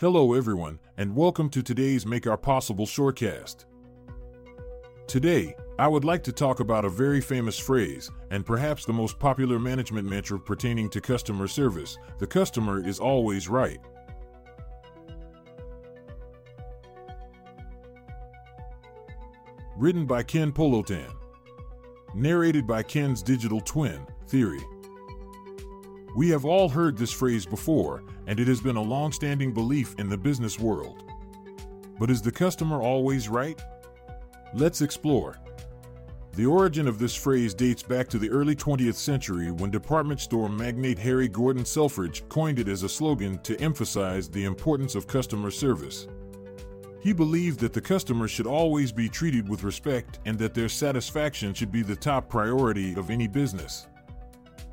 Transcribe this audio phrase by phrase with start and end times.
[0.00, 3.64] Hello, everyone, and welcome to today's Make Our Possible shortcast.
[5.08, 9.18] Today, I would like to talk about a very famous phrase, and perhaps the most
[9.18, 13.80] popular management mantra pertaining to customer service the customer is always right.
[19.76, 21.12] Written by Ken Polotan.
[22.14, 24.62] Narrated by Ken's digital twin, Theory.
[26.16, 29.94] We have all heard this phrase before, and it has been a long standing belief
[29.98, 31.02] in the business world.
[31.98, 33.60] But is the customer always right?
[34.54, 35.38] Let's explore.
[36.34, 40.48] The origin of this phrase dates back to the early 20th century when department store
[40.48, 45.50] magnate Harry Gordon Selfridge coined it as a slogan to emphasize the importance of customer
[45.50, 46.06] service.
[47.00, 51.54] He believed that the customer should always be treated with respect and that their satisfaction
[51.54, 53.86] should be the top priority of any business.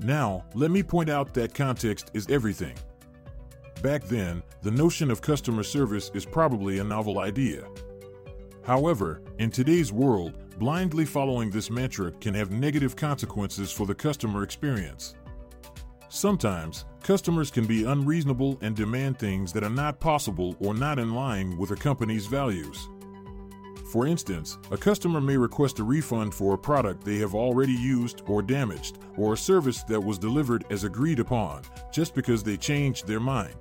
[0.00, 2.74] Now, let me point out that context is everything.
[3.86, 7.68] Back then, the notion of customer service is probably a novel idea.
[8.64, 14.42] However, in today's world, blindly following this mantra can have negative consequences for the customer
[14.42, 15.14] experience.
[16.08, 21.14] Sometimes, customers can be unreasonable and demand things that are not possible or not in
[21.14, 22.88] line with a company's values.
[23.92, 28.22] For instance, a customer may request a refund for a product they have already used
[28.26, 33.06] or damaged, or a service that was delivered as agreed upon, just because they changed
[33.06, 33.54] their mind.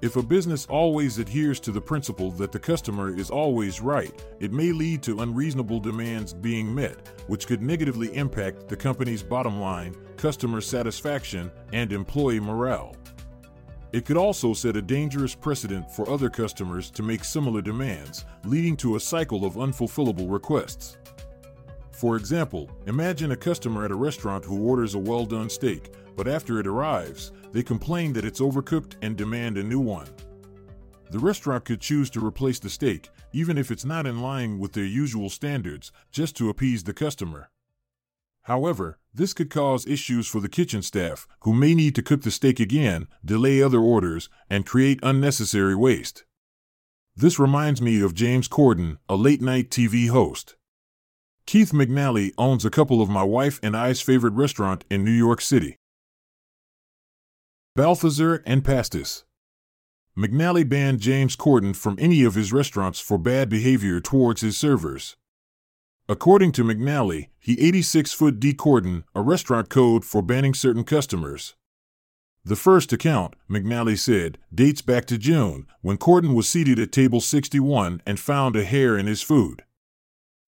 [0.00, 4.52] If a business always adheres to the principle that the customer is always right, it
[4.52, 9.94] may lead to unreasonable demands being met, which could negatively impact the company's bottom line,
[10.16, 12.94] customer satisfaction, and employee morale.
[13.90, 18.76] It could also set a dangerous precedent for other customers to make similar demands, leading
[18.78, 20.98] to a cycle of unfulfillable requests.
[21.92, 26.28] For example, imagine a customer at a restaurant who orders a well done steak, but
[26.28, 30.08] after it arrives, they complain that it's overcooked and demand a new one.
[31.10, 34.74] The restaurant could choose to replace the steak, even if it's not in line with
[34.74, 37.48] their usual standards, just to appease the customer.
[38.48, 42.30] However, this could cause issues for the kitchen staff, who may need to cook the
[42.30, 46.24] steak again, delay other orders, and create unnecessary waste.
[47.14, 50.56] This reminds me of James Corden, a late night TV host.
[51.44, 55.42] Keith McNally owns a couple of my wife and I's favorite restaurant in New York
[55.42, 55.76] City.
[57.76, 59.24] Balthazar and Pastis.
[60.16, 65.16] McNally banned James Corden from any of his restaurants for bad behavior towards his servers.
[66.10, 71.54] According to McNally, he 86 foot D Corden, a restaurant code for banning certain customers.
[72.42, 77.20] The first account, McNally said, dates back to June, when Corden was seated at table
[77.20, 79.64] 61 and found a hair in his food.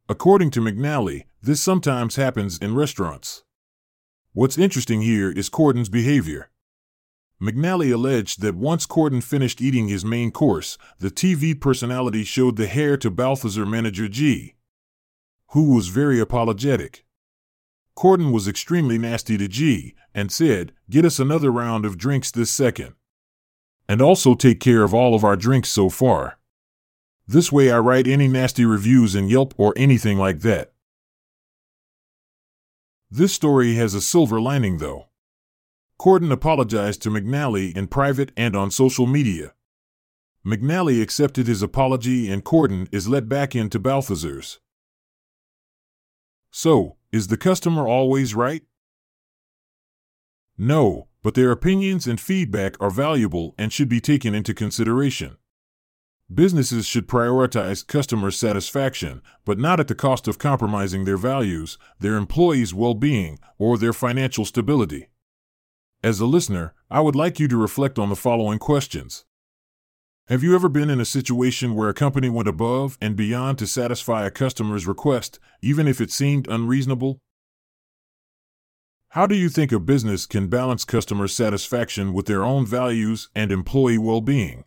[0.09, 3.45] According to McNally, this sometimes happens in restaurants.
[4.33, 6.49] What's interesting here is Corden's behavior.
[7.39, 12.67] McNally alleged that once Corden finished eating his main course, the TV personality showed the
[12.67, 14.55] hair to Balthazar manager G
[15.51, 17.05] who was very apologetic.
[17.97, 22.51] Corden was extremely nasty to G and said, Get us another round of drinks this
[22.51, 22.95] second.
[23.89, 26.39] And also take care of all of our drinks so far.
[27.27, 30.73] This way I write any nasty reviews in Yelp or anything like that.
[33.11, 35.07] This story has a silver lining though.
[36.01, 39.53] Corden apologized to McNally in private and on social media.
[40.47, 44.61] McNally accepted his apology and Corden is let back into Balthazar's.
[46.51, 48.63] So, is the customer always right?
[50.59, 55.37] No, but their opinions and feedback are valuable and should be taken into consideration.
[56.33, 62.17] Businesses should prioritize customer satisfaction, but not at the cost of compromising their values, their
[62.17, 65.09] employees' well being, or their financial stability.
[66.05, 69.25] As a listener, I would like you to reflect on the following questions
[70.31, 73.67] have you ever been in a situation where a company went above and beyond to
[73.67, 77.19] satisfy a customer's request, even if it seemed unreasonable?
[79.09, 83.51] How do you think a business can balance customer satisfaction with their own values and
[83.51, 84.63] employee well being?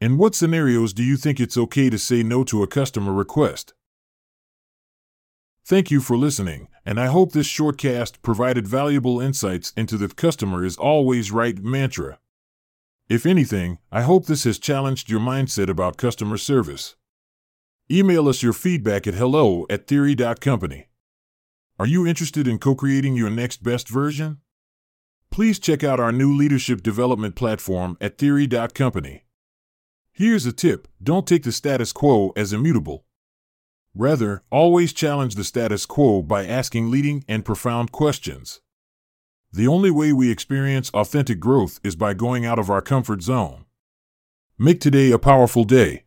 [0.00, 3.74] In what scenarios do you think it's okay to say no to a customer request?
[5.66, 10.64] Thank you for listening, and I hope this shortcast provided valuable insights into the customer
[10.64, 12.20] is always right mantra.
[13.08, 16.96] If anything, I hope this has challenged your mindset about customer service.
[17.90, 20.88] Email us your feedback at hello at theory.company.
[21.78, 24.38] Are you interested in co creating your next best version?
[25.30, 29.24] Please check out our new leadership development platform at theory.company.
[30.10, 33.04] Here's a tip don't take the status quo as immutable.
[33.94, 38.62] Rather, always challenge the status quo by asking leading and profound questions.
[39.54, 43.66] The only way we experience authentic growth is by going out of our comfort zone.
[44.58, 46.06] Make today a powerful day.